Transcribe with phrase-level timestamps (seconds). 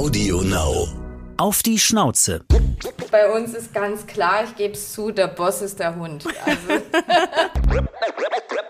[0.00, 0.88] Audio Now.
[1.36, 2.40] Auf die Schnauze.
[3.10, 6.24] Bei uns ist ganz klar, ich gebe es zu, der Boss ist der Hund.
[6.42, 6.82] Also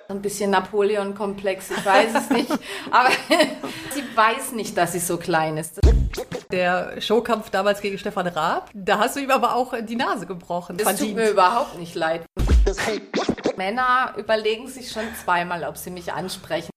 [0.08, 2.50] ein bisschen Napoleon-Komplex, ich weiß es nicht.
[2.90, 3.10] Aber
[3.94, 5.78] sie weiß nicht, dass sie so klein ist.
[6.50, 10.78] Der Showkampf damals gegen Stefan Raab, da hast du ihm aber auch die Nase gebrochen.
[10.78, 12.24] Das tut mir überhaupt nicht leid.
[13.56, 16.70] Männer überlegen sich schon zweimal, ob sie mich ansprechen.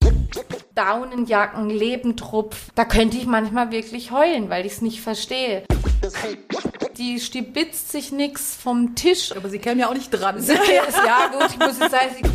[0.74, 5.64] Daunenjacken, Lebendrupf, da könnte ich manchmal wirklich heulen, weil ich es nicht verstehe.
[6.98, 9.32] Die stibitzt sich nix vom Tisch.
[9.36, 10.44] Aber sie käme ja auch nicht dran.
[10.46, 12.32] ja gut, ich muss jetzt sagen,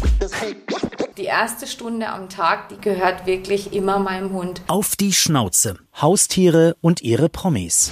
[1.17, 4.61] die erste Stunde am Tag, die gehört wirklich immer meinem Hund.
[4.67, 5.77] Auf die Schnauze.
[6.01, 7.91] Haustiere und ihre Promis.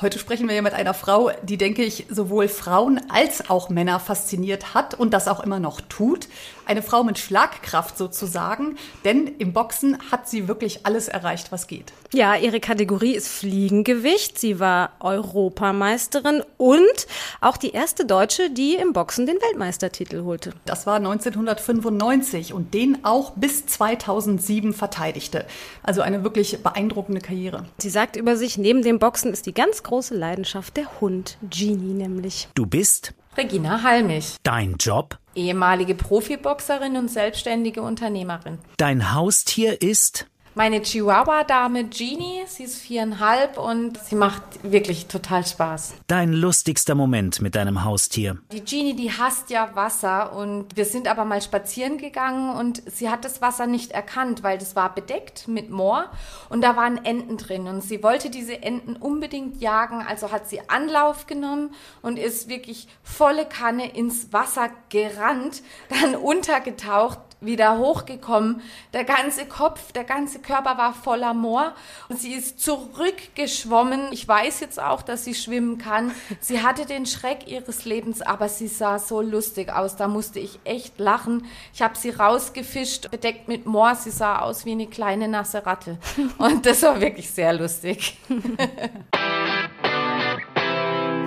[0.00, 3.98] Heute sprechen wir ja mit einer Frau, die, denke ich, sowohl Frauen als auch Männer
[3.98, 6.28] fasziniert hat und das auch immer noch tut.
[6.66, 11.92] Eine Frau mit Schlagkraft sozusagen, denn im Boxen hat sie wirklich alles erreicht, was geht.
[12.12, 14.38] Ja, ihre Kategorie ist Fliegengewicht.
[14.38, 17.06] Sie war Europameisterin und
[17.40, 20.52] auch die erste Deutsche, die im Boxen den Weltmeistertitel holte.
[20.64, 25.44] Das war 1995 und den auch bis 2007 verteidigte.
[25.82, 27.64] Also eine wirklich beeindruckende Karriere.
[27.78, 31.94] Sie sagt über sich, neben dem Boxen ist die ganz große Leidenschaft der Hund, Genie
[31.94, 32.48] nämlich.
[32.54, 34.36] Du bist Regina Halmich.
[34.42, 38.58] dein Job, Ehemalige Profiboxerin und selbstständige Unternehmerin.
[38.76, 40.26] dein Haustier ist
[40.58, 45.94] Meine Chihuahua-Dame Jeannie, sie ist viereinhalb und sie macht wirklich total Spaß.
[46.08, 48.38] dein lustigster Moment mit deinem Haustier.
[48.50, 53.08] Die Jeannie, die hasst ja Wasser und wir sind aber mal spazieren gegangen und sie
[53.08, 56.10] hat das Wasser nicht erkannt, weil das war bedeckt mit Moor
[56.48, 60.68] und da waren Enten drin und sie wollte diese Enten unbedingt jagen, also hat sie
[60.68, 61.70] Anlauf genommen
[62.02, 65.62] und ist wirklich volle Kanne ins Wasser gerannt,
[66.02, 68.62] dann untergetaucht, wieder hochgekommen.
[68.92, 71.74] Der ganze Kopf, der ganze Körper war voller Moor
[72.08, 74.12] und sie ist zurückgeschwommen.
[74.12, 76.12] Ich weiß jetzt auch, dass sie schwimmen kann.
[76.40, 79.96] Sie hatte den Schreck ihres Lebens, aber sie sah so lustig aus.
[79.96, 81.46] Da musste ich echt lachen.
[81.72, 83.94] Ich habe sie rausgefischt, bedeckt mit Moor.
[83.94, 85.98] Sie sah aus wie eine kleine nasse Ratte.
[86.38, 88.18] Und das war wirklich sehr lustig.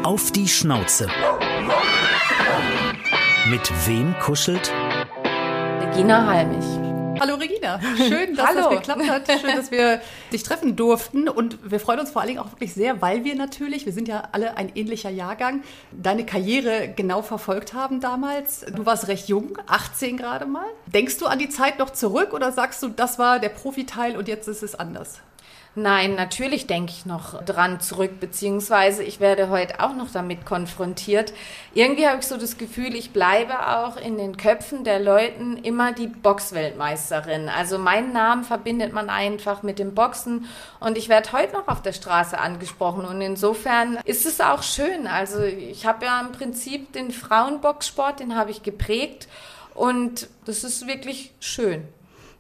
[0.03, 1.07] Auf die Schnauze.
[3.50, 4.71] Mit wem kuschelt?
[5.91, 7.19] Regina Halmich.
[7.19, 8.69] Hallo Regina, schön, dass Hallo.
[8.69, 9.41] das geklappt hat.
[9.41, 10.00] Schön, dass wir
[10.31, 11.28] dich treffen durften.
[11.28, 14.07] Und wir freuen uns vor allen Dingen auch wirklich sehr, weil wir natürlich, wir sind
[14.07, 18.62] ja alle ein ähnlicher Jahrgang, deine Karriere genau verfolgt haben damals.
[18.74, 20.66] Du warst recht jung, 18 gerade mal.
[20.85, 24.30] Denkst du an die Zeit noch zurück oder sagst du, das war der Profiteil und
[24.30, 25.19] jetzt ist es anders?
[25.73, 31.31] Nein, natürlich denke ich noch dran zurück, beziehungsweise ich werde heute auch noch damit konfrontiert.
[31.73, 35.93] Irgendwie habe ich so das Gefühl, ich bleibe auch in den Köpfen der Leuten immer
[35.93, 37.47] die Boxweltmeisterin.
[37.47, 40.45] Also meinen Namen verbindet man einfach mit dem Boxen
[40.81, 45.07] und ich werde heute noch auf der Straße angesprochen und insofern ist es auch schön.
[45.07, 49.29] Also ich habe ja im Prinzip den Frauenboxsport, den habe ich geprägt
[49.73, 51.88] und das ist wirklich schön.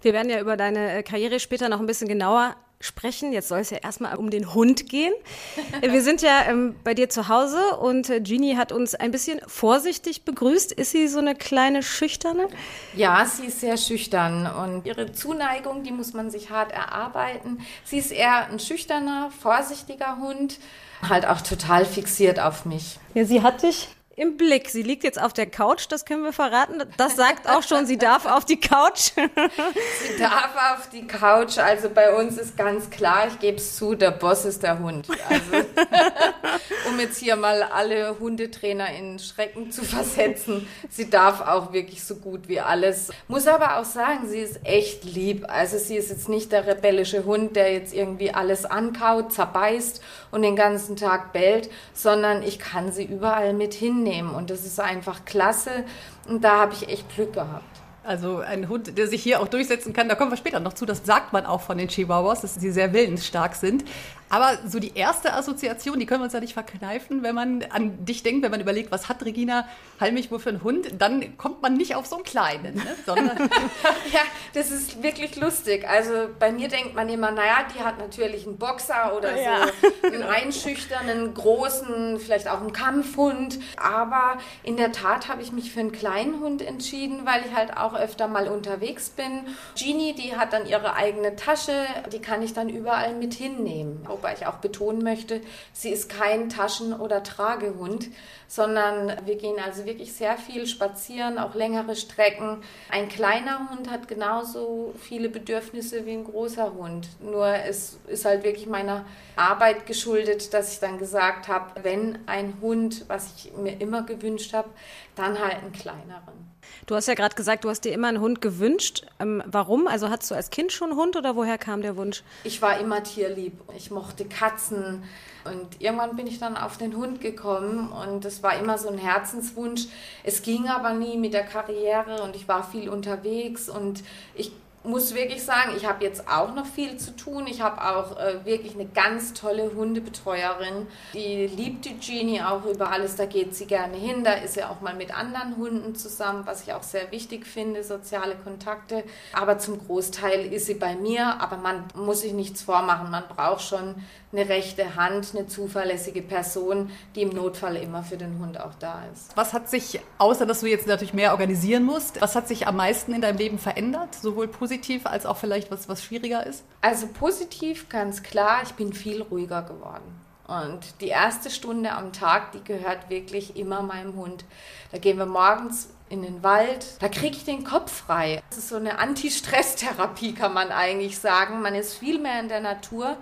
[0.01, 3.33] Wir werden ja über deine äh, Karriere später noch ein bisschen genauer sprechen.
[3.33, 5.13] Jetzt soll es ja erstmal um den Hund gehen.
[5.81, 9.41] Wir sind ja ähm, bei dir zu Hause und äh, Jeannie hat uns ein bisschen
[9.47, 10.71] vorsichtig begrüßt.
[10.71, 12.47] Ist sie so eine kleine Schüchterne?
[12.95, 17.59] Ja, sie ist sehr schüchtern und ihre Zuneigung, die muss man sich hart erarbeiten.
[17.83, 20.59] Sie ist eher ein schüchterner, vorsichtiger Hund,
[21.07, 22.99] halt auch total fixiert auf mich.
[23.13, 24.69] Ja, sie hat dich im Blick.
[24.69, 26.83] Sie liegt jetzt auf der Couch, das können wir verraten.
[26.97, 29.11] Das sagt auch schon, sie darf auf die Couch.
[29.13, 33.95] Sie darf auf die Couch, also bei uns ist ganz klar, ich gebe es zu,
[33.95, 35.07] der Boss ist der Hund.
[35.29, 35.67] Also,
[36.89, 42.15] um jetzt hier mal alle Hundetrainer in Schrecken zu versetzen, sie darf auch wirklich so
[42.15, 43.11] gut wie alles.
[43.27, 45.45] Muss aber auch sagen, sie ist echt lieb.
[45.47, 50.01] Also sie ist jetzt nicht der rebellische Hund, der jetzt irgendwie alles ankaut, zerbeißt
[50.31, 53.73] und den ganzen Tag bellt, sondern ich kann sie überall mit
[54.03, 55.85] hinnehmen und das ist einfach klasse
[56.27, 57.63] und da habe ich echt Glück gehabt.
[58.03, 60.85] Also ein Hund, der sich hier auch durchsetzen kann, da kommen wir später noch zu,
[60.85, 63.83] das sagt man auch von den Chihuahuas, dass sie sehr willensstark sind.
[64.31, 68.05] Aber so die erste Assoziation, die können wir uns ja nicht verkneifen, wenn man an
[68.05, 69.67] dich denkt, wenn man überlegt, was hat Regina
[69.99, 72.95] Halmich wohl für einen Hund, dann kommt man nicht auf so einen kleinen, ne?
[73.05, 73.37] sondern
[74.13, 74.21] Ja,
[74.53, 75.85] das ist wirklich lustig.
[75.87, 80.23] Also bei mir denkt man immer, naja, die hat natürlich einen Boxer oder so einen
[80.23, 83.59] einschüchternden, großen, vielleicht auch einen Kampfhund.
[83.75, 87.75] Aber in der Tat habe ich mich für einen kleinen Hund entschieden, weil ich halt
[87.75, 89.41] auch öfter mal unterwegs bin.
[89.75, 91.73] Jeannie, die hat dann ihre eigene Tasche,
[92.13, 94.05] die kann ich dann überall mit hinnehmen.
[94.21, 95.41] Wobei ich auch betonen möchte,
[95.73, 98.09] sie ist kein Taschen- oder Tragehund,
[98.47, 102.61] sondern wir gehen also wirklich sehr viel spazieren, auch längere Strecken.
[102.89, 107.07] Ein kleiner Hund hat genauso viele Bedürfnisse wie ein großer Hund.
[107.21, 112.57] Nur es ist halt wirklich meiner Arbeit geschuldet, dass ich dann gesagt habe, wenn ein
[112.61, 114.69] Hund, was ich mir immer gewünscht habe,
[115.15, 116.50] dann halt einen kleineren.
[116.85, 119.05] Du hast ja gerade gesagt, du hast dir immer einen Hund gewünscht.
[119.19, 119.87] Ähm, warum?
[119.87, 122.23] Also hattest du als Kind schon einen Hund oder woher kam der Wunsch?
[122.43, 123.53] Ich war immer tierlieb.
[123.75, 125.03] Ich mochte Katzen.
[125.43, 128.97] Und irgendwann bin ich dann auf den Hund gekommen und es war immer so ein
[128.97, 129.87] Herzenswunsch.
[130.23, 134.03] Es ging aber nie mit der Karriere und ich war viel unterwegs und
[134.35, 134.51] ich
[134.83, 137.45] muss wirklich sagen, ich habe jetzt auch noch viel zu tun.
[137.47, 140.87] Ich habe auch äh, wirklich eine ganz tolle Hundebetreuerin.
[141.13, 143.15] Die liebt die Genie auch über alles.
[143.15, 144.23] Da geht sie gerne hin.
[144.23, 147.83] Da ist sie auch mal mit anderen Hunden zusammen, was ich auch sehr wichtig finde,
[147.83, 149.03] soziale Kontakte.
[149.33, 151.39] Aber zum Großteil ist sie bei mir.
[151.39, 153.11] Aber man muss sich nichts vormachen.
[153.11, 153.95] Man braucht schon
[154.31, 159.03] eine rechte Hand, eine zuverlässige Person, die im Notfall immer für den Hund auch da
[159.13, 159.35] ist.
[159.35, 162.77] Was hat sich, außer dass du jetzt natürlich mehr organisieren musst, was hat sich am
[162.77, 164.15] meisten in deinem Leben verändert?
[164.15, 166.63] Sowohl positiv als auch vielleicht was, was schwieriger ist?
[166.81, 170.21] Also positiv, ganz klar, ich bin viel ruhiger geworden.
[170.47, 174.43] Und die erste Stunde am Tag, die gehört wirklich immer meinem Hund.
[174.91, 178.43] Da gehen wir morgens in den Wald, da kriege ich den Kopf frei.
[178.49, 181.61] Das ist so eine Anti-Stress-Therapie, kann man eigentlich sagen.
[181.61, 183.15] Man ist viel mehr in der Natur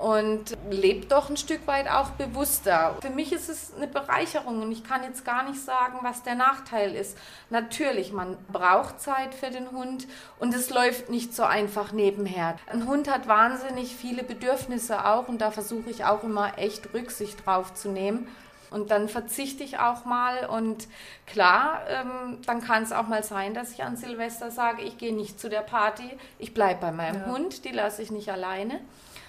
[0.00, 2.96] und lebt doch ein Stück weit auch bewusster.
[3.02, 6.34] Für mich ist es eine Bereicherung und ich kann jetzt gar nicht sagen, was der
[6.34, 7.18] Nachteil ist.
[7.50, 10.06] Natürlich, man braucht Zeit für den Hund
[10.38, 12.56] und es läuft nicht so einfach nebenher.
[12.66, 17.44] Ein Hund hat wahnsinnig viele Bedürfnisse auch und da versuche ich auch immer echt Rücksicht
[17.44, 18.26] drauf zu nehmen.
[18.70, 20.46] Und dann verzichte ich auch mal.
[20.46, 20.86] Und
[21.26, 25.14] klar, ähm, dann kann es auch mal sein, dass ich an Silvester sage, ich gehe
[25.14, 26.08] nicht zu der Party,
[26.38, 27.26] ich bleibe bei meinem ja.
[27.26, 28.80] Hund, die lasse ich nicht alleine.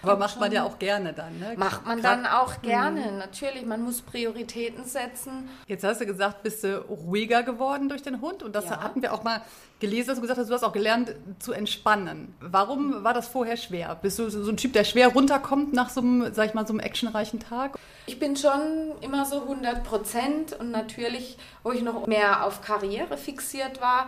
[0.04, 1.54] Aber macht man ja auch gerne dann, ne?
[1.58, 3.18] Macht man Grad, dann auch gerne, mhm.
[3.18, 3.66] natürlich.
[3.66, 5.50] Man muss Prioritäten setzen.
[5.68, 8.44] Jetzt hast du gesagt, bist du ruhiger geworden durch den Hund.
[8.44, 8.82] Und das ja.
[8.82, 9.42] hatten wir auch mal
[9.80, 12.34] gelesen, dass du gesagt hast, du hast auch gelernt zu entspannen.
[12.40, 13.98] Warum war das vorher schwer?
[14.02, 16.74] Bist du so ein Typ, der schwer runterkommt nach so einem, sag ich mal, so
[16.74, 17.78] einem actionreichen Tag?
[18.06, 23.18] Ich bin schon immer so 100 Prozent und natürlich, wo ich noch mehr auf Karriere
[23.18, 24.08] fixiert war,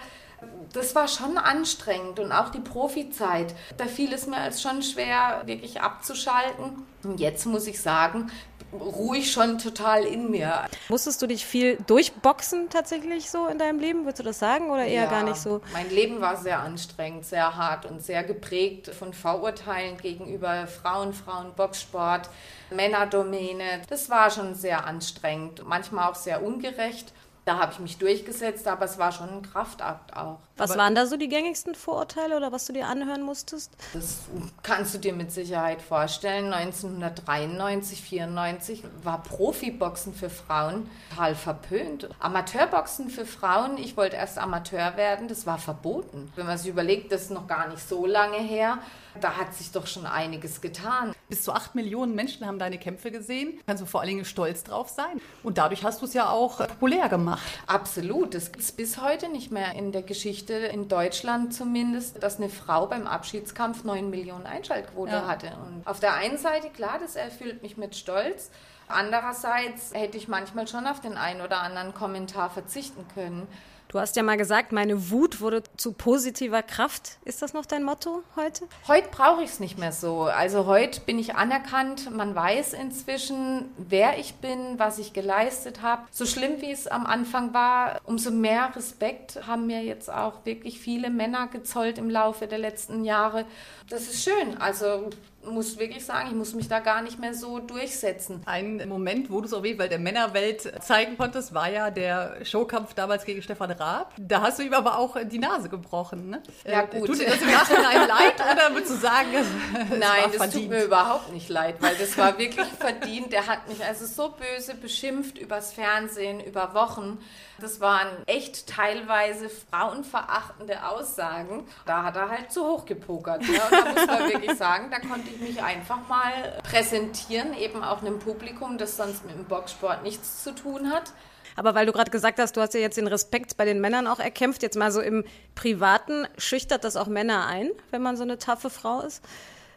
[0.73, 3.53] das war schon anstrengend und auch die Profizeit.
[3.77, 6.83] Da fiel es mir als schon schwer, wirklich abzuschalten.
[7.03, 8.31] Und jetzt muss ich sagen,
[8.73, 10.65] ruhig schon total in mir.
[10.89, 14.05] Musstest du dich viel durchboxen tatsächlich so in deinem Leben?
[14.05, 15.61] Würdest du das sagen oder eher ja, gar nicht so?
[15.73, 22.29] Mein Leben war sehr anstrengend, sehr hart und sehr geprägt von Vorurteilen gegenüber Frauen, Frauenboxsport,
[22.71, 23.81] Männerdomäne.
[23.89, 27.13] Das war schon sehr anstrengend, manchmal auch sehr ungerecht.
[27.45, 30.39] Da habe ich mich durchgesetzt, aber es war schon ein Kraftakt auch.
[30.57, 33.71] Was aber waren da so die gängigsten Vorurteile oder was du dir anhören musstest?
[33.93, 34.19] Das
[34.61, 36.53] kannst du dir mit Sicherheit vorstellen.
[36.53, 42.09] 1993, 94 war Profiboxen für Frauen total verpönt.
[42.19, 46.31] Amateurboxen für Frauen, ich wollte erst Amateur werden, das war verboten.
[46.35, 48.77] Wenn man sich überlegt, das ist noch gar nicht so lange her.
[49.21, 51.13] Da hat sich doch schon einiges getan.
[51.29, 53.59] Bis zu acht Millionen Menschen haben deine Kämpfe gesehen.
[53.67, 55.21] Kannst du vor allen Dingen stolz drauf sein.
[55.43, 57.43] Und dadurch hast du es ja auch populär gemacht.
[57.67, 58.33] Absolut.
[58.33, 62.49] Das gibt es bis heute nicht mehr in der Geschichte, in Deutschland zumindest, dass eine
[62.49, 65.27] Frau beim Abschiedskampf neun Millionen Einschaltquote ja.
[65.27, 65.47] hatte.
[65.47, 68.51] Und auf der einen Seite, klar, das erfüllt mich mit Stolz.
[68.87, 73.47] Andererseits hätte ich manchmal schon auf den einen oder anderen Kommentar verzichten können.
[73.93, 77.19] Du hast ja mal gesagt, meine Wut wurde zu positiver Kraft.
[77.25, 78.67] Ist das noch dein Motto heute?
[78.87, 80.23] Heute brauche ich es nicht mehr so.
[80.23, 82.09] Also heute bin ich anerkannt.
[82.09, 86.07] Man weiß inzwischen, wer ich bin, was ich geleistet habe.
[86.09, 90.79] So schlimm wie es am Anfang war, umso mehr Respekt haben mir jetzt auch wirklich
[90.79, 93.45] viele Männer gezollt im Laufe der letzten Jahre.
[93.89, 94.57] Das ist schön.
[94.59, 95.11] Also
[95.45, 98.41] muss wirklich sagen, ich muss mich da gar nicht mehr so durchsetzen.
[98.45, 102.43] Ein Moment, wo du es auf jeden Fall der Männerwelt zeigen konntest, war ja der
[102.43, 104.13] Showkampf damals gegen Stefan Raab.
[104.19, 106.29] Da hast du ihm aber auch die Nase gebrochen.
[106.29, 106.43] Ne?
[106.65, 107.07] Ja, äh, gut.
[107.07, 109.47] Tut dir das im Nachhinein leid oder würdest du sagen, es
[109.89, 110.63] Nein, das verdient?
[110.63, 113.31] tut mir überhaupt nicht leid, weil das war wirklich verdient.
[113.31, 117.19] Der hat mich also so böse beschimpft übers Fernsehen, über Wochen.
[117.63, 121.65] Das waren echt teilweise frauenverachtende Aussagen.
[121.85, 123.41] Da hat er halt zu hoch gepokert.
[123.41, 123.47] Ne?
[123.47, 128.01] Und da muss man wirklich sagen, da konnte ich mich einfach mal präsentieren, eben auch
[128.01, 131.13] einem Publikum, das sonst mit dem Boxsport nichts zu tun hat.
[131.55, 134.07] Aber weil du gerade gesagt hast, du hast ja jetzt den Respekt bei den Männern
[134.07, 135.23] auch erkämpft, jetzt mal so im
[135.55, 139.23] Privaten, schüchtert das auch Männer ein, wenn man so eine taffe Frau ist?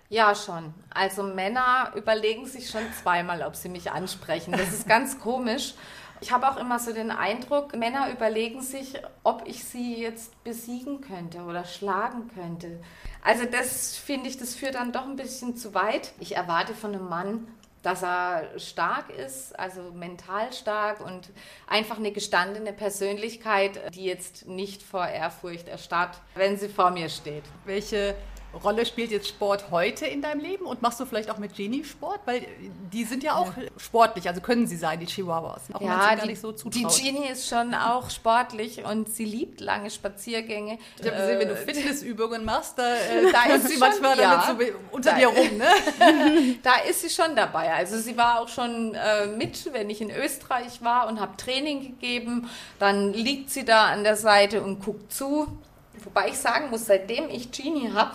[0.08, 0.74] Ja, schon.
[0.90, 4.50] Also Männer überlegen sich schon zweimal, ob sie mich ansprechen.
[4.50, 5.74] Das ist ganz komisch.
[6.20, 11.00] Ich habe auch immer so den Eindruck, Männer überlegen sich, ob ich sie jetzt besiegen
[11.00, 12.80] könnte oder schlagen könnte.
[13.22, 16.12] Also das finde ich, das führt dann doch ein bisschen zu weit.
[16.18, 17.48] Ich erwarte von einem Mann,
[17.82, 21.30] dass er stark ist, also mental stark und
[21.68, 27.44] einfach eine gestandene Persönlichkeit, die jetzt nicht vor Ehrfurcht erstarrt, wenn sie vor mir steht.
[27.64, 28.16] Welche
[28.62, 31.84] Rolle spielt jetzt Sport heute in deinem Leben und machst du vielleicht auch mit Genie
[31.84, 32.20] Sport?
[32.24, 32.46] Weil
[32.92, 35.62] die sind ja auch sportlich, also können sie sein, die Chihuahuas.
[35.72, 40.78] Auch ja, die, so die Genie ist schon auch sportlich und sie liebt lange Spaziergänge.
[40.98, 44.44] Ich habe gesehen, wenn du äh, Fitnessübungen machst, da, äh, da ist sie manchmal ja,
[44.46, 45.58] so unter da, dir rum.
[45.58, 46.56] Ne?
[46.62, 47.72] da ist sie schon dabei.
[47.72, 51.82] Also sie war auch schon äh, mit, wenn ich in Österreich war und habe Training
[51.82, 52.48] gegeben.
[52.78, 55.46] Dann liegt sie da an der Seite und guckt zu.
[56.04, 58.12] Wobei ich sagen muss, seitdem ich Genie habe,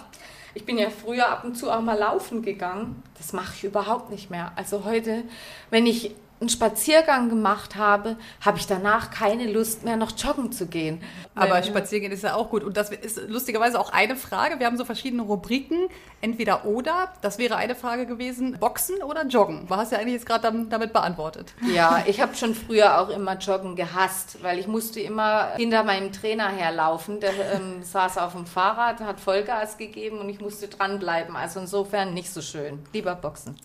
[0.54, 3.02] ich bin ja früher ab und zu auch mal laufen gegangen.
[3.18, 4.52] Das mache ich überhaupt nicht mehr.
[4.56, 5.24] Also heute,
[5.70, 10.66] wenn ich einen Spaziergang gemacht habe, habe ich danach keine Lust mehr, noch joggen zu
[10.66, 11.02] gehen.
[11.36, 12.64] Aber Weil, Spaziergehen ist ja auch gut.
[12.64, 14.60] Und das ist lustigerweise auch eine Frage.
[14.60, 15.88] Wir haben so verschiedene Rubriken,
[16.20, 17.14] entweder oder.
[17.22, 19.68] Das wäre eine Frage gewesen, Boxen oder Joggen.
[19.68, 21.54] Du hast ja eigentlich jetzt gerade damit beantwortet.
[21.74, 26.12] Ja, ich habe schon früher auch immer Joggen gehasst, weil ich musste immer hinter meinem
[26.12, 27.20] Trainer herlaufen.
[27.20, 31.36] Der ähm, saß auf dem Fahrrad, hat Vollgas gegeben und ich musste dranbleiben.
[31.36, 32.80] Also insofern nicht so schön.
[32.94, 33.58] Lieber Boxen.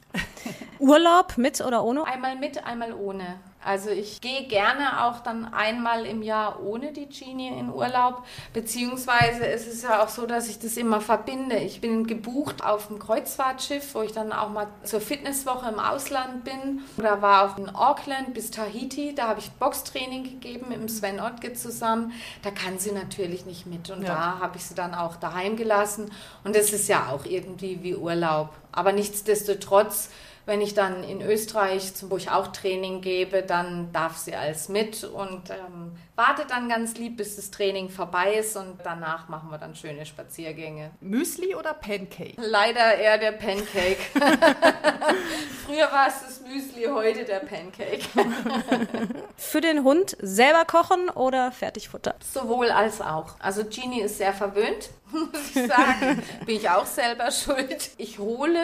[0.78, 2.04] Urlaub mit oder ohne?
[2.04, 3.38] Einmal mit, einmal ohne.
[3.66, 9.44] Also ich gehe gerne auch dann einmal im Jahr ohne die Genie in Urlaub, beziehungsweise
[9.44, 11.56] es ist ja auch so, dass ich das immer verbinde.
[11.56, 16.44] Ich bin gebucht auf dem Kreuzfahrtschiff, wo ich dann auch mal zur Fitnesswoche im Ausland
[16.44, 16.82] bin.
[16.96, 21.18] Da war auch in Auckland bis Tahiti, da habe ich Boxtraining gegeben mit dem Sven
[21.18, 22.12] Ottke zusammen.
[22.44, 24.14] Da kann sie natürlich nicht mit und ja.
[24.14, 26.12] da habe ich sie dann auch daheim gelassen
[26.44, 28.50] und das ist ja auch irgendwie wie Urlaub.
[28.70, 30.10] Aber nichtsdestotrotz
[30.46, 35.02] wenn ich dann in Österreich, wo ich auch Training gebe, dann darf sie als mit
[35.02, 39.58] und ähm, wartet dann ganz lieb, bis das Training vorbei ist und danach machen wir
[39.58, 40.92] dann schöne Spaziergänge.
[41.00, 42.34] Müsli oder Pancake?
[42.36, 43.98] Leider eher der Pancake.
[45.66, 48.04] Früher war es das Müsli, heute der Pancake.
[49.36, 52.14] Für den Hund selber kochen oder Fertigfutter?
[52.20, 53.34] Sowohl als auch.
[53.40, 56.22] Also Genie ist sehr verwöhnt muss ich sagen.
[56.44, 57.90] Bin ich auch selber schuld.
[57.96, 58.58] Ich hole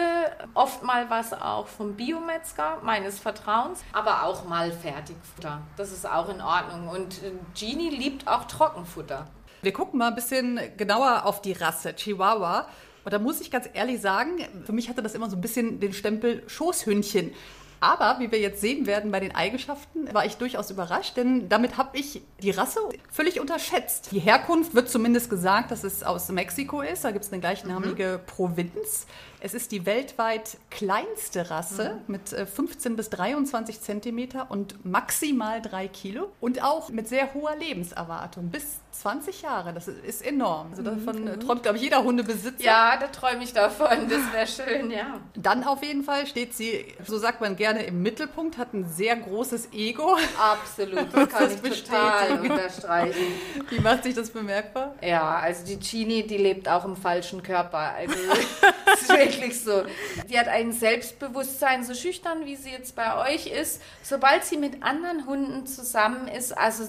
[0.53, 5.61] oft mal was auch vom Biometzger meines Vertrauens, aber auch mal Fertigfutter.
[5.77, 6.89] Das ist auch in Ordnung.
[6.89, 9.27] Und äh, Genie liebt auch Trockenfutter.
[9.61, 12.67] Wir gucken mal ein bisschen genauer auf die Rasse Chihuahua.
[13.05, 15.79] Und da muss ich ganz ehrlich sagen, für mich hatte das immer so ein bisschen
[15.79, 17.31] den Stempel Schoßhündchen.
[17.83, 21.75] Aber wie wir jetzt sehen werden bei den Eigenschaften, war ich durchaus überrascht, denn damit
[21.77, 22.79] habe ich die Rasse
[23.11, 24.07] völlig unterschätzt.
[24.13, 27.03] Die Herkunft wird zumindest gesagt, dass es aus Mexiko ist.
[27.03, 28.25] Da gibt es eine gleichnamige mhm.
[28.25, 29.05] Provinz.
[29.41, 32.13] Es ist die weltweit kleinste Rasse mhm.
[32.13, 37.57] mit 15 äh, bis 23 Zentimeter und maximal drei Kilo und auch mit sehr hoher
[37.57, 38.49] Lebenserwartung.
[38.49, 40.67] Bis 20 Jahre, das ist enorm.
[40.69, 41.39] Also davon mhm.
[41.39, 42.63] träumt, glaube ich, jeder Hundebesitzer.
[42.63, 45.19] Ja, da träume ich davon, das wäre schön, ja.
[45.35, 49.15] Dann auf jeden Fall steht sie, so sagt man gerne, im Mittelpunkt, hat ein sehr
[49.15, 50.15] großes Ego.
[50.39, 53.33] Absolut, das kann das ich total unterstreichen.
[53.69, 54.93] Wie macht sich das bemerkbar?
[55.01, 57.95] Ja, also die Genie, die lebt auch im falschen Körper.
[57.97, 58.13] Also
[58.85, 59.83] das ist wirklich so.
[60.29, 63.81] Die hat ein Selbstbewusstsein, so schüchtern, wie sie jetzt bei euch ist.
[64.03, 66.83] Sobald sie mit anderen Hunden zusammen ist, also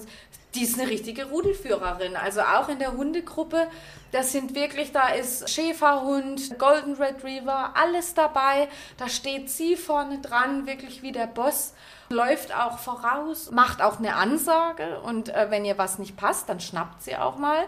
[0.55, 2.15] die ist eine richtige Rudelführerin.
[2.15, 3.67] Also auch in der Hundegruppe,
[4.11, 8.67] das sind wirklich, da ist Schäferhund, Golden Retriever, alles dabei.
[8.97, 11.73] Da steht sie vorne dran, wirklich wie der Boss.
[12.09, 16.59] Läuft auch voraus, macht auch eine Ansage und äh, wenn ihr was nicht passt, dann
[16.59, 17.65] schnappt sie auch mal.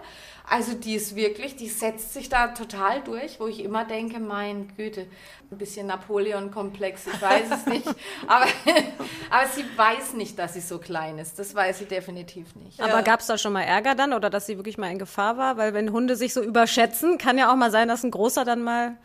[0.49, 4.73] Also die ist wirklich, die setzt sich da total durch, wo ich immer denke, mein
[4.77, 5.07] Güte,
[5.51, 7.87] ein bisschen Napoleon-Komplex, ich weiß es nicht.
[8.27, 8.45] Aber,
[9.29, 11.39] aber sie weiß nicht, dass sie so klein ist.
[11.39, 12.79] Das weiß sie definitiv nicht.
[12.81, 13.01] Aber ja.
[13.01, 15.57] gab es da schon mal Ärger dann oder dass sie wirklich mal in Gefahr war?
[15.57, 18.63] Weil wenn Hunde sich so überschätzen, kann ja auch mal sein, dass ein großer dann
[18.63, 18.97] mal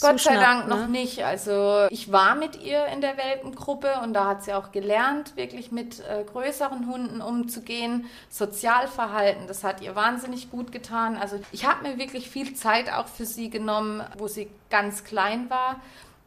[0.00, 0.74] Gott sei Dank ne?
[0.74, 1.24] noch nicht.
[1.24, 5.72] Also ich war mit ihr in der Welpengruppe und da hat sie auch gelernt, wirklich
[5.72, 8.06] mit äh, größeren Hunden umzugehen.
[8.28, 11.16] Sozialverhalten, das hat ihr wahnsinnig gut getan.
[11.16, 15.50] Also ich habe mir wirklich viel Zeit auch für sie genommen, wo sie ganz klein
[15.50, 15.80] war.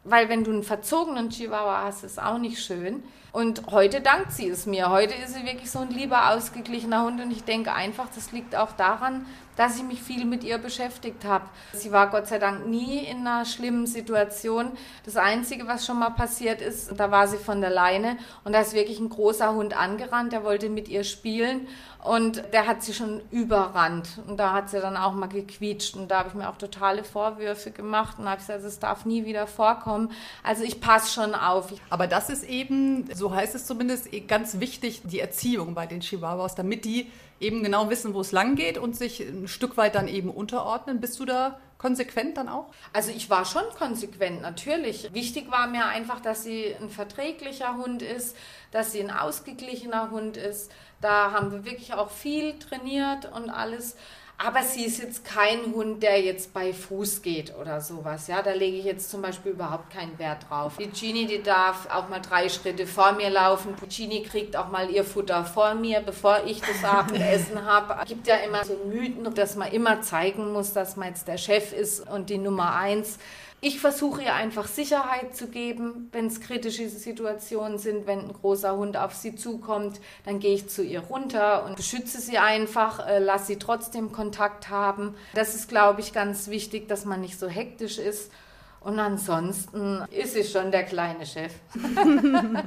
[0.04, 3.02] Weil wenn du einen verzogenen Chihuahua hast, ist auch nicht schön.
[3.32, 4.90] Und heute dankt sie es mir.
[4.90, 7.20] Heute ist sie wirklich so ein lieber, ausgeglichener Hund.
[7.20, 11.24] Und ich denke einfach, das liegt auch daran, dass ich mich viel mit ihr beschäftigt
[11.24, 11.44] habe.
[11.74, 14.72] Sie war Gott sei Dank nie in einer schlimmen Situation.
[15.04, 18.60] Das Einzige, was schon mal passiert ist, da war sie von der Leine und da
[18.60, 21.68] ist wirklich ein großer Hund angerannt, der wollte mit ihr spielen
[22.02, 24.08] und der hat sie schon überrannt.
[24.26, 25.96] Und da hat sie dann auch mal gequietscht.
[25.96, 29.26] Und da habe ich mir auch totale Vorwürfe gemacht und habe gesagt, es darf nie
[29.26, 30.10] wieder vorkommen.
[30.42, 31.72] Also ich passe schon auf.
[31.90, 36.56] Aber das ist eben, so heißt es zumindest, ganz wichtig, die Erziehung bei den Chihuahuas,
[36.56, 40.08] damit die eben genau wissen, wo es lang geht und sich ein Stück weit dann
[40.08, 41.00] eben unterordnen.
[41.00, 42.66] Bist du da konsequent dann auch?
[42.92, 45.12] Also ich war schon konsequent, natürlich.
[45.14, 48.36] Wichtig war mir einfach, dass sie ein verträglicher Hund ist,
[48.72, 50.70] dass sie ein ausgeglichener Hund ist.
[51.00, 53.96] Da haben wir wirklich auch viel trainiert und alles.
[54.42, 58.26] Aber sie ist jetzt kein Hund, der jetzt bei Fuß geht oder sowas.
[58.26, 60.78] Ja, da lege ich jetzt zum Beispiel überhaupt keinen Wert drauf.
[60.78, 63.74] Die Genie, die darf auch mal drei Schritte vor mir laufen.
[63.82, 67.94] Die Genie kriegt auch mal ihr Futter vor mir, bevor ich das Abendessen habe.
[68.02, 71.36] Es gibt ja immer so Mythen, dass man immer zeigen muss, dass man jetzt der
[71.36, 73.18] Chef ist und die Nummer eins.
[73.62, 78.74] Ich versuche ihr einfach Sicherheit zu geben, wenn es kritische Situationen sind, wenn ein großer
[78.74, 83.18] Hund auf sie zukommt, dann gehe ich zu ihr runter und beschütze sie einfach, äh,
[83.18, 85.14] lasse sie trotzdem Kontakt haben.
[85.34, 88.30] Das ist, glaube ich, ganz wichtig, dass man nicht so hektisch ist.
[88.80, 91.52] Und ansonsten ist sie schon der kleine Chef.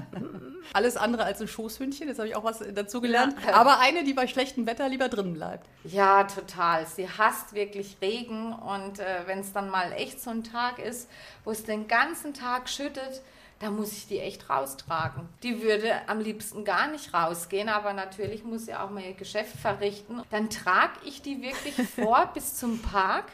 [0.73, 3.35] Alles andere als ein Schoßhündchen, jetzt habe ich auch was dazu gelernt.
[3.45, 3.55] Ja.
[3.55, 5.67] Aber eine, die bei schlechtem Wetter lieber drin bleibt.
[5.83, 6.85] Ja, total.
[6.85, 11.09] Sie hasst wirklich Regen und äh, wenn es dann mal echt so ein Tag ist,
[11.43, 13.21] wo es den ganzen Tag schüttet,
[13.59, 15.29] da muss ich die echt raustragen.
[15.41, 19.55] Die würde am liebsten gar nicht rausgehen, aber natürlich muss sie auch mal ihr Geschäft
[19.55, 20.21] verrichten.
[20.29, 23.25] Dann trage ich die wirklich vor bis zum Park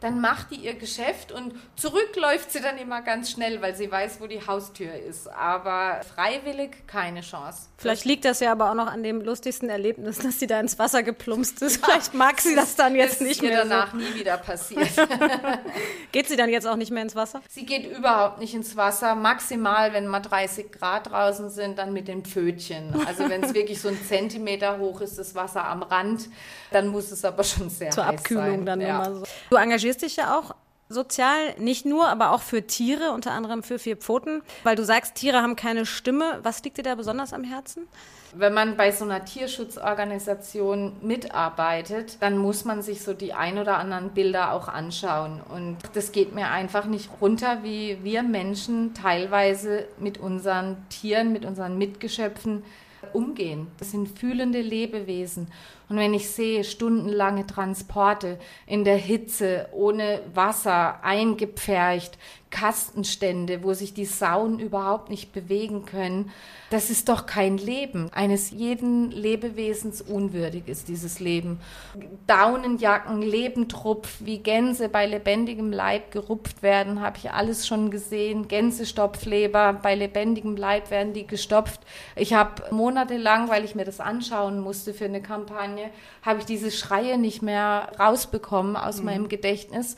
[0.00, 3.90] dann macht die ihr Geschäft und zurück läuft sie dann immer ganz schnell, weil sie
[3.90, 5.28] weiß, wo die Haustür ist.
[5.28, 7.68] Aber freiwillig keine Chance.
[7.78, 10.78] Vielleicht liegt das ja aber auch noch an dem lustigsten Erlebnis, dass sie da ins
[10.78, 11.84] Wasser geplumpst ist.
[11.84, 13.52] Vielleicht mag sie das dann jetzt nicht mehr.
[13.52, 13.96] Das ist danach so.
[13.98, 14.90] nie wieder passiert.
[16.12, 17.40] geht sie dann jetzt auch nicht mehr ins Wasser?
[17.48, 19.14] Sie geht überhaupt nicht ins Wasser.
[19.14, 22.94] Maximal, wenn mal 30 Grad draußen sind, dann mit den Pfötchen.
[23.06, 26.28] Also wenn es wirklich so ein Zentimeter hoch ist, das Wasser am Rand,
[26.70, 28.66] dann muss es aber schon sehr Zur heiß Abkühlung sein.
[28.66, 29.04] dann ja.
[29.04, 29.24] immer so.
[29.50, 30.54] Du engagierst dich ja auch
[30.88, 35.14] sozial, nicht nur, aber auch für Tiere, unter anderem für vier Pfoten, weil du sagst,
[35.14, 36.40] Tiere haben keine Stimme.
[36.42, 37.86] Was liegt dir da besonders am Herzen?
[38.36, 43.78] Wenn man bei so einer Tierschutzorganisation mitarbeitet, dann muss man sich so die ein oder
[43.78, 45.40] anderen Bilder auch anschauen.
[45.48, 51.44] Und das geht mir einfach nicht runter, wie wir Menschen teilweise mit unseren Tieren, mit
[51.44, 52.64] unseren Mitgeschöpfen
[53.12, 53.68] umgehen.
[53.78, 55.46] Das sind fühlende Lebewesen.
[55.94, 62.18] Und wenn ich sehe, stundenlange Transporte in der Hitze, ohne Wasser, eingepfercht,
[62.54, 66.30] Kastenstände, wo sich die Sauen überhaupt nicht bewegen können,
[66.70, 68.10] das ist doch kein Leben.
[68.12, 71.60] Eines jeden Lebewesens unwürdig ist dieses Leben.
[72.28, 78.46] Daunenjacken, Lebendrupf, wie Gänse bei lebendigem Leib gerupft werden, habe ich alles schon gesehen.
[78.46, 81.80] Gänsestopfleber, bei lebendigem Leib werden die gestopft.
[82.14, 85.90] Ich habe monatelang, weil ich mir das anschauen musste für eine Kampagne,
[86.22, 89.04] habe ich diese Schreie nicht mehr rausbekommen aus mhm.
[89.06, 89.96] meinem Gedächtnis.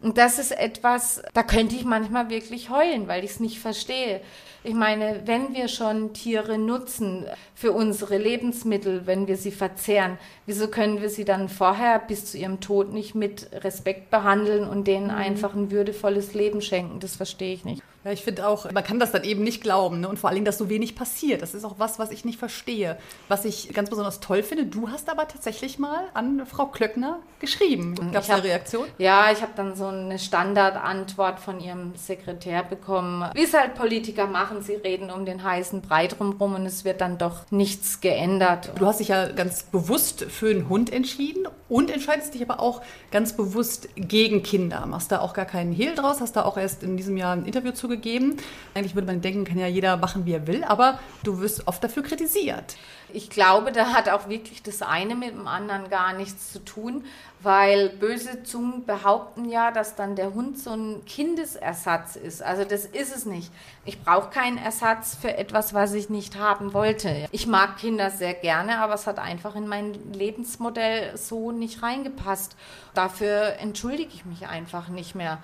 [0.00, 4.20] Und das ist etwas, da könnte ich manchmal wirklich heulen, weil ich es nicht verstehe.
[4.62, 10.68] Ich meine, wenn wir schon Tiere nutzen für unsere Lebensmittel, wenn wir sie verzehren, wieso
[10.68, 15.06] können wir sie dann vorher bis zu ihrem Tod nicht mit Respekt behandeln und denen
[15.06, 15.14] mhm.
[15.14, 17.00] einfach ein würdevolles Leben schenken?
[17.00, 17.82] Das verstehe ich nicht.
[18.08, 20.00] Ja, ich finde auch, man kann das dann eben nicht glauben.
[20.00, 20.08] Ne?
[20.08, 21.42] Und vor allen Dingen, dass so wenig passiert.
[21.42, 22.96] Das ist auch was, was ich nicht verstehe.
[23.28, 27.94] Was ich ganz besonders toll finde, du hast aber tatsächlich mal an Frau Klöckner geschrieben.
[28.10, 28.86] Gab es eine Reaktion?
[28.96, 33.28] Ja, ich habe dann so eine Standardantwort von ihrem Sekretär bekommen.
[33.34, 37.02] Wie es halt Politiker machen, sie reden um den heißen Brei drumherum und es wird
[37.02, 38.72] dann doch nichts geändert.
[38.78, 42.82] Du hast dich ja ganz bewusst für einen Hund entschieden und entscheidest dich aber auch
[43.10, 44.86] ganz bewusst gegen Kinder.
[44.86, 47.44] Machst da auch gar keinen Hehl draus, hast da auch erst in diesem Jahr ein
[47.44, 48.36] Interview zugegeben gegeben.
[48.74, 51.82] Eigentlich würde man denken, kann ja jeder machen, wie er will, aber du wirst oft
[51.82, 52.76] dafür kritisiert.
[53.12, 57.04] Ich glaube, da hat auch wirklich das eine mit dem anderen gar nichts zu tun,
[57.40, 62.42] weil böse Zungen behaupten ja, dass dann der Hund so ein Kindesersatz ist.
[62.42, 63.50] Also das ist es nicht.
[63.84, 67.28] Ich brauche keinen Ersatz für etwas, was ich nicht haben wollte.
[67.30, 72.56] Ich mag Kinder sehr gerne, aber es hat einfach in mein Lebensmodell so nicht reingepasst.
[72.94, 75.38] Dafür entschuldige ich mich einfach nicht mehr.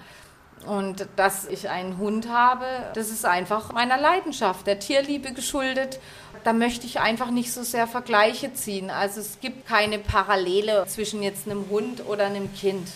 [0.66, 6.00] Und dass ich einen Hund habe, das ist einfach meiner Leidenschaft, der Tierliebe geschuldet.
[6.44, 8.90] Da möchte ich einfach nicht so sehr Vergleiche ziehen.
[8.90, 12.86] Also es gibt keine Parallele zwischen jetzt einem Hund oder einem Kind.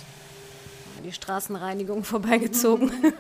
[1.03, 2.93] Die Straßenreinigung vorbeigezogen.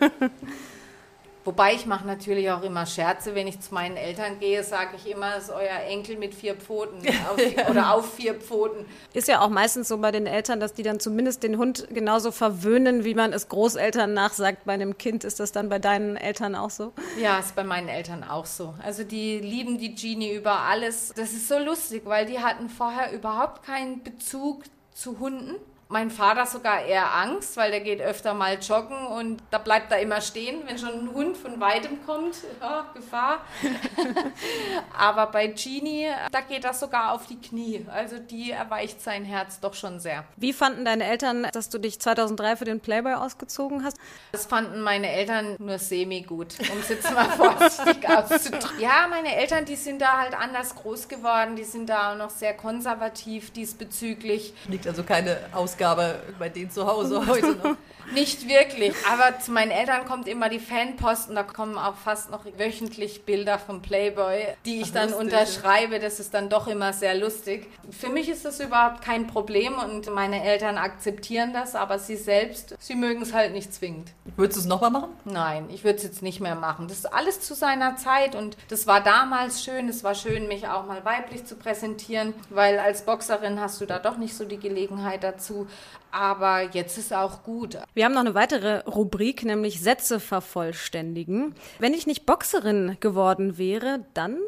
[1.49, 5.11] Wobei ich mache natürlich auch immer Scherze, wenn ich zu meinen Eltern gehe, sage ich
[5.11, 6.99] immer, es ist euer Enkel mit vier Pfoten
[7.31, 8.85] auf, oder auf vier Pfoten.
[9.15, 12.33] Ist ja auch meistens so bei den Eltern, dass die dann zumindest den Hund genauso
[12.33, 15.25] verwöhnen, wie man es Großeltern nachsagt bei einem Kind.
[15.25, 16.93] Ist das dann bei deinen Eltern auch so?
[17.19, 18.75] Ja, ist bei meinen Eltern auch so.
[18.85, 21.15] Also die lieben die Genie über alles.
[21.17, 25.55] Das ist so lustig, weil die hatten vorher überhaupt keinen Bezug zu Hunden
[25.89, 30.01] mein Vater sogar eher Angst, weil der geht öfter mal joggen und da bleibt er
[30.01, 32.37] immer stehen, wenn schon ein Hund von weitem kommt.
[32.61, 33.45] Ja, Gefahr.
[34.99, 37.87] Aber bei Genie, da geht er sogar auf die Knie.
[37.91, 40.25] Also die erweicht sein Herz doch schon sehr.
[40.37, 43.97] Wie fanden deine Eltern, dass du dich 2003 für den Playboy ausgezogen hast?
[44.33, 48.81] Das fanden meine Eltern nur semi-gut, um es jetzt mal vorsichtig auszudrücken.
[48.81, 51.57] Ja, meine Eltern, die sind da halt anders groß geworden.
[51.57, 54.53] Die sind da auch noch sehr konservativ diesbezüglich.
[54.69, 57.77] Liegt also keine Aus Ausgabe bei denen zu Hause heute noch.
[58.15, 62.31] Nicht wirklich, aber zu meinen Eltern kommt immer die Fanpost und da kommen auch fast
[62.31, 65.27] noch wöchentlich Bilder vom Playboy, die ich Ach, dann lustig.
[65.27, 65.99] unterschreibe.
[65.99, 67.67] Das ist dann doch immer sehr lustig.
[67.91, 72.75] Für mich ist das überhaupt kein Problem und meine Eltern akzeptieren das, aber sie selbst,
[72.81, 74.11] sie mögen es halt nicht zwingend.
[74.37, 75.11] Würdest du es nochmal machen?
[75.27, 76.89] Nein, ich würde es jetzt nicht mehr machen.
[76.89, 79.87] Das ist alles zu seiner Zeit und das war damals schön.
[79.87, 83.99] Es war schön, mich auch mal weiblich zu präsentieren, weil als Boxerin hast du da
[83.99, 85.67] doch nicht so die Gelegenheit dazu.
[86.11, 87.79] Aber jetzt ist auch gut.
[87.95, 91.55] Wir haben noch eine weitere Rubrik, nämlich Sätze vervollständigen.
[91.79, 94.39] Wenn ich nicht Boxerin geworden wäre, dann?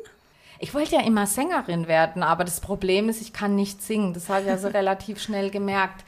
[0.59, 4.13] Ich wollte ja immer Sängerin werden, aber das Problem ist, ich kann nicht singen.
[4.13, 6.05] Das habe ich also relativ schnell gemerkt.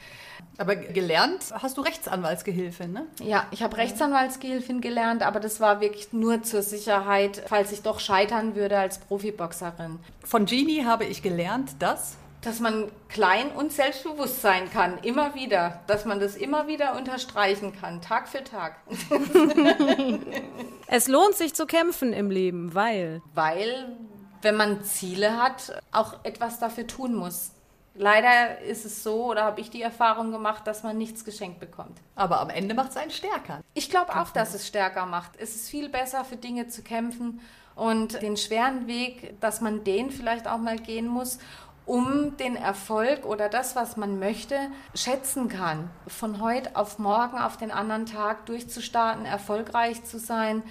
[0.57, 3.07] Aber gelernt hast du Rechtsanwaltsgehilfin, ne?
[3.23, 7.99] Ja, ich habe Rechtsanwaltsgehilfin gelernt, aber das war wirklich nur zur Sicherheit, falls ich doch
[7.99, 9.97] scheitern würde als Profiboxerin.
[10.23, 15.81] Von Jeannie habe ich gelernt, dass dass man klein und selbstbewusst sein kann, immer wieder,
[15.87, 18.75] dass man das immer wieder unterstreichen kann, Tag für Tag.
[20.87, 23.21] es lohnt sich zu kämpfen im Leben, weil.
[23.33, 23.97] Weil,
[24.41, 27.51] wenn man Ziele hat, auch etwas dafür tun muss.
[27.95, 31.99] Leider ist es so, oder habe ich die Erfahrung gemacht, dass man nichts geschenkt bekommt.
[32.15, 33.61] Aber am Ende macht es einen stärker.
[33.75, 35.31] Ich glaube auch, dass es stärker macht.
[35.37, 37.39] Es ist viel besser, für Dinge zu kämpfen
[37.75, 41.37] und den schweren Weg, dass man den vielleicht auch mal gehen muss
[41.85, 44.57] um den Erfolg oder das, was man möchte,
[44.95, 45.89] schätzen kann.
[46.07, 50.63] Von heute auf morgen, auf den anderen Tag durchzustarten, erfolgreich zu sein,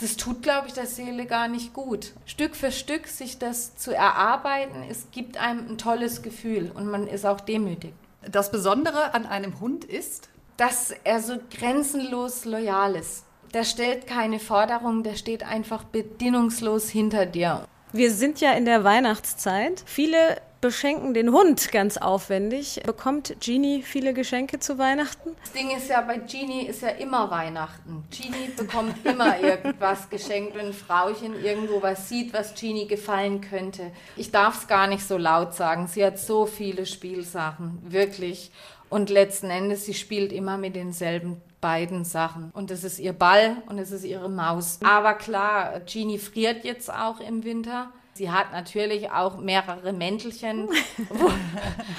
[0.00, 2.12] das tut, glaube ich, der Seele gar nicht gut.
[2.24, 7.06] Stück für Stück sich das zu erarbeiten, es gibt einem ein tolles Gefühl und man
[7.06, 7.92] ist auch demütig.
[8.22, 13.24] Das Besondere an einem Hund ist, dass er so grenzenlos loyal ist.
[13.52, 17.66] Der stellt keine Forderungen, der steht einfach bedingungslos hinter dir.
[17.92, 19.82] Wir sind ja in der Weihnachtszeit.
[19.84, 22.80] Viele beschenken den Hund ganz aufwendig.
[22.84, 25.30] Bekommt Genie viele Geschenke zu Weihnachten?
[25.40, 28.04] Das Ding ist ja, bei Genie ist ja immer Weihnachten.
[28.10, 33.90] Genie bekommt immer irgendwas geschenkt, wenn ein Frauchen irgendwo was sieht, was Genie gefallen könnte.
[34.16, 35.86] Ich darf es gar nicht so laut sagen.
[35.86, 38.50] Sie hat so viele Spielsachen, wirklich.
[38.88, 42.50] Und letzten Endes, sie spielt immer mit denselben beiden Sachen.
[42.52, 44.80] Und es ist ihr Ball und es ist ihre Maus.
[44.82, 47.92] Aber klar, Genie friert jetzt auch im Winter.
[48.20, 50.68] Sie hat natürlich auch mehrere Mäntelchen,
[51.08, 51.30] wo,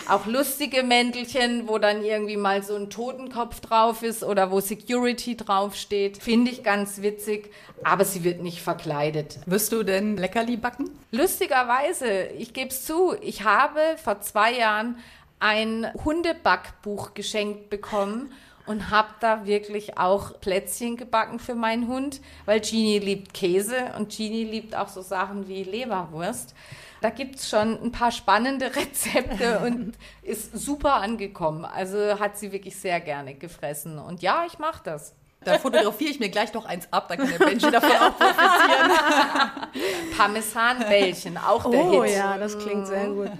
[0.07, 5.36] auch lustige Mäntelchen, wo dann irgendwie mal so ein Totenkopf drauf ist oder wo Security
[5.36, 6.21] draufsteht.
[6.21, 7.51] Finde ich ganz witzig,
[7.84, 9.39] aber sie wird nicht verkleidet.
[9.47, 10.91] Wirst du denn Leckerli backen?
[11.10, 14.97] Lustigerweise, ich gebe es zu, ich habe vor zwei Jahren
[15.39, 18.31] ein Hundebackbuch geschenkt bekommen
[18.71, 24.15] und habe da wirklich auch Plätzchen gebacken für meinen Hund, weil Genie liebt Käse und
[24.15, 26.55] Genie liebt auch so Sachen wie Leberwurst.
[27.01, 31.65] Da gibt es schon ein paar spannende Rezepte und ist super angekommen.
[31.65, 33.99] Also hat sie wirklich sehr gerne gefressen.
[33.99, 35.15] Und ja, ich mache das.
[35.43, 38.91] Da fotografiere ich mir gleich noch eins ab, dann kann der Benji davon auch profitieren.
[40.17, 41.99] Parmesanbällchen, auch der oh, Hit.
[41.99, 43.32] Oh ja, das klingt sehr gut.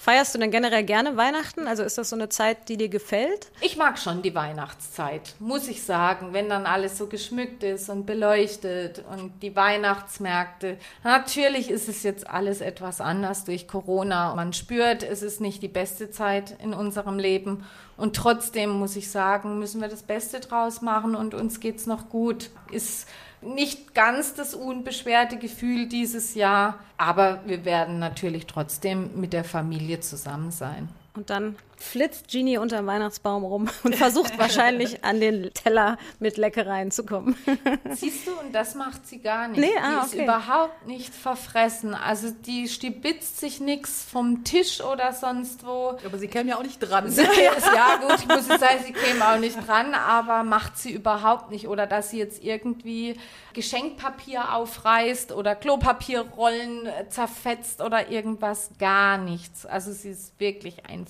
[0.00, 1.66] Feierst du denn generell gerne Weihnachten?
[1.66, 3.50] Also ist das so eine Zeit, die dir gefällt?
[3.60, 8.06] Ich mag schon die Weihnachtszeit, muss ich sagen, wenn dann alles so geschmückt ist und
[8.06, 10.78] beleuchtet und die Weihnachtsmärkte.
[11.02, 14.36] Natürlich ist es jetzt alles etwas anders durch Corona.
[14.36, 17.64] Man spürt, es ist nicht die beste Zeit in unserem Leben
[18.00, 22.08] und trotzdem muss ich sagen, müssen wir das Beste draus machen und uns geht's noch
[22.08, 22.48] gut.
[22.72, 23.06] Ist
[23.42, 30.00] nicht ganz das unbeschwerte Gefühl dieses Jahr, aber wir werden natürlich trotzdem mit der Familie
[30.00, 30.88] zusammen sein.
[31.14, 36.90] Und dann flitzt Genie unterm Weihnachtsbaum rum und versucht wahrscheinlich an den Teller mit Leckereien
[36.90, 37.34] zu kommen.
[37.90, 39.60] Siehst du, und das macht sie gar nicht.
[39.60, 40.24] Nee, ah, die ist okay.
[40.24, 41.94] überhaupt nicht verfressen.
[41.94, 45.98] Also die stibitzt sich nichts vom Tisch oder sonst wo.
[46.04, 47.12] Aber sie kämen ja auch nicht dran.
[47.16, 51.50] ja gut, ich muss jetzt sagen, sie käme auch nicht dran, aber macht sie überhaupt
[51.50, 51.66] nicht.
[51.66, 53.16] Oder dass sie jetzt irgendwie
[53.54, 58.70] Geschenkpapier aufreißt oder Klopapierrollen zerfetzt oder irgendwas.
[58.78, 59.66] Gar nichts.
[59.66, 61.06] Also sie ist wirklich ein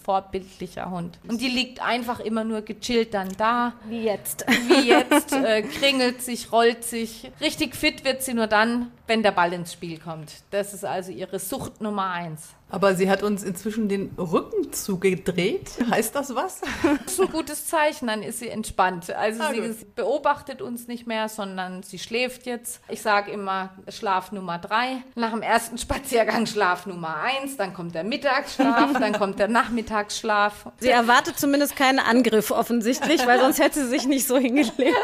[0.61, 1.19] vorbildlicher Hund.
[1.29, 3.73] Und die liegt einfach immer nur gechillt dann da.
[3.89, 4.45] Wie jetzt.
[4.49, 7.31] Wie jetzt, äh, kringelt sich, rollt sich.
[7.41, 10.33] Richtig fit wird sie nur dann, wenn der Ball ins Spiel kommt.
[10.51, 12.51] Das ist also ihre Sucht Nummer eins.
[12.71, 15.71] Aber sie hat uns inzwischen den Rücken zugedreht.
[15.91, 16.61] Heißt das was?
[17.05, 19.11] Das ist ein gutes Zeichen, dann ist sie entspannt.
[19.11, 19.95] Also Ah, sie gut.
[19.97, 22.81] beobachtet uns nicht mehr, sondern sie schläft jetzt.
[22.89, 24.99] Ich sage immer Schlaf Nummer drei.
[25.17, 30.67] Nach dem ersten Spaziergang Schlaf Nummer eins, dann kommt der Mittagsschlaf, dann kommt der Nachmittagsschlaf.
[30.79, 34.97] Sie erwartet zumindest keinen Angriff offensichtlich, weil sonst hätte sie sich nicht so hingelegt.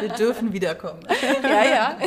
[0.00, 1.00] Wir dürfen wiederkommen.
[1.42, 1.98] Ja, ja.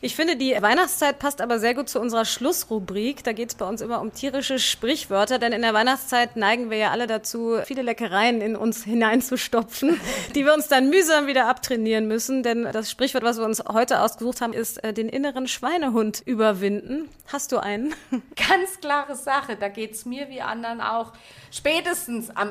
[0.00, 3.22] Ich finde, die Weihnachtszeit passt aber sehr gut zu unserer Schlussrubrik.
[3.24, 6.78] Da geht es bei uns immer um tierische Sprichwörter, denn in der Weihnachtszeit neigen wir
[6.78, 10.00] ja alle dazu, viele Leckereien in uns hineinzustopfen,
[10.34, 12.42] die wir uns dann mühsam wieder abtrainieren müssen.
[12.42, 17.08] Denn das Sprichwort, was wir uns heute ausgesucht haben, ist äh, den inneren Schweinehund überwinden.
[17.32, 17.94] Hast du einen?
[18.36, 21.12] Ganz klare Sache, da geht's mir wie anderen auch.
[21.50, 22.50] Spätestens am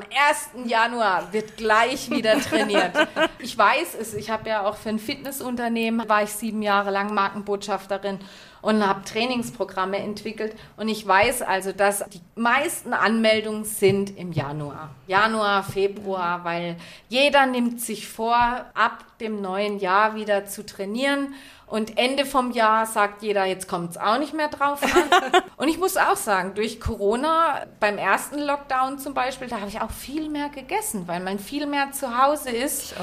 [0.54, 0.66] 1.
[0.66, 2.92] Januar wird gleich wieder trainiert.
[3.38, 7.12] Ich weiß es, ich habe ja auch für ein Fitnessunternehmen, war ich sieben Jahre lang
[7.12, 8.20] Markenbotschafterin
[8.64, 10.56] und habe Trainingsprogramme entwickelt.
[10.78, 14.88] Und ich weiß also, dass die meisten Anmeldungen sind im Januar.
[15.06, 16.76] Januar, Februar, weil
[17.10, 21.34] jeder nimmt sich vor, ab dem neuen Jahr wieder zu trainieren.
[21.66, 25.42] Und Ende vom Jahr sagt jeder, jetzt kommt es auch nicht mehr drauf an.
[25.56, 29.80] Und ich muss auch sagen, durch Corona, beim ersten Lockdown zum Beispiel, da habe ich
[29.80, 32.94] auch viel mehr gegessen, weil man viel mehr zu Hause ist.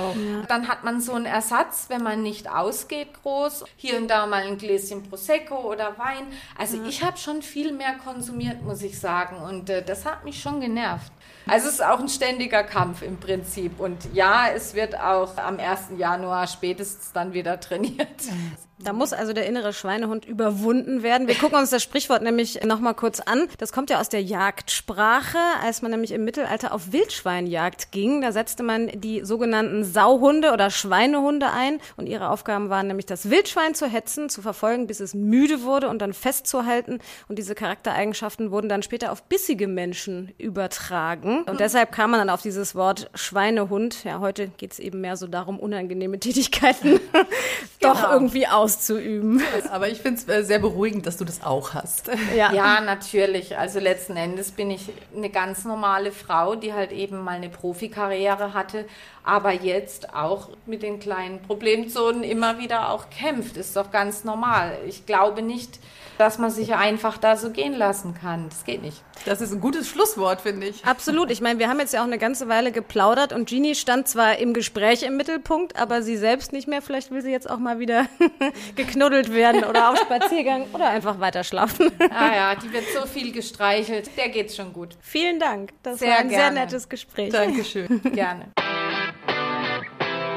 [0.47, 3.65] Dann hat man so einen Ersatz, wenn man nicht ausgeht groß.
[3.77, 6.27] Hier und da mal ein Gläschen Prosecco oder Wein.
[6.57, 9.37] Also ich habe schon viel mehr konsumiert, muss ich sagen.
[9.37, 11.11] Und äh, das hat mich schon genervt.
[11.47, 13.79] Also es ist auch ein ständiger Kampf im Prinzip.
[13.79, 15.99] Und ja, es wird auch am 1.
[16.01, 18.23] Januar spätestens dann wieder trainiert.
[18.83, 21.27] Da muss also der innere Schweinehund überwunden werden.
[21.27, 23.47] Wir gucken uns das Sprichwort nämlich nochmal kurz an.
[23.57, 28.21] Das kommt ja aus der Jagdsprache, als man nämlich im Mittelalter auf Wildschweinjagd ging.
[28.21, 33.29] Da setzte man die sogenannten Sauhunde oder Schweinehunde ein und ihre Aufgaben waren nämlich das
[33.29, 36.99] Wildschwein zu hetzen, zu verfolgen, bis es müde wurde und dann festzuhalten.
[37.27, 41.43] Und diese Charaktereigenschaften wurden dann später auf bissige Menschen übertragen.
[41.43, 44.03] Und deshalb kam man dann auf dieses Wort Schweinehund.
[44.03, 46.99] Ja, heute geht es eben mehr so darum, unangenehme Tätigkeiten
[47.81, 48.11] doch Genau.
[48.13, 49.41] irgendwie auszuüben.
[49.71, 52.09] Aber ich finde es äh, sehr beruhigend, dass du das auch hast.
[52.35, 52.53] Ja.
[52.53, 53.57] Ja, natürlich.
[53.57, 58.53] Also letzten Endes bin ich eine ganz normale Frau, die halt eben mal eine Profikarriere
[58.53, 58.85] hatte,
[59.23, 63.57] aber jetzt auch mit den kleinen Problemzonen immer wieder auch kämpft.
[63.57, 64.77] Ist doch ganz normal.
[64.87, 65.79] Ich glaube nicht,
[66.17, 68.49] dass man sich einfach da so gehen lassen kann.
[68.49, 69.01] Das geht nicht.
[69.25, 70.85] Das ist ein gutes Schlusswort, finde ich.
[70.85, 71.31] Absolut.
[71.31, 74.37] Ich meine, wir haben jetzt ja auch eine ganze Weile geplaudert und Jeannie stand zwar
[74.37, 76.81] im Gespräch im Mittelpunkt, aber sie selbst nicht mehr.
[76.81, 78.07] Vielleicht will sie jetzt auch mal wieder
[78.75, 81.91] geknuddelt werden oder auf Spaziergang oder einfach weiter schlafen.
[82.09, 84.09] Ah ja, die wird so viel gestreichelt.
[84.17, 84.97] Der geht's schon gut.
[85.01, 85.71] Vielen Dank.
[85.83, 86.59] Das Sehr war ein sehr gerne.
[86.61, 87.31] nettes Gespräch.
[87.31, 88.01] Dankeschön.
[88.13, 88.51] Gerne.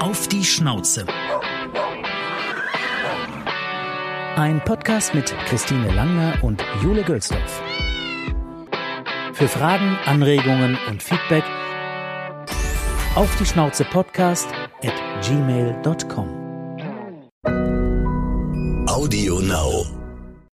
[0.05, 1.07] Auf die Schnauze.
[4.37, 7.63] Ein Podcast mit Christine Langner und Jule Gölsdorf.
[9.33, 11.45] Für Fragen, Anregungen und Feedback
[13.15, 14.49] auf die Schnauze Podcast
[14.83, 16.29] at gmail.com.
[18.87, 20.04] Audio Now.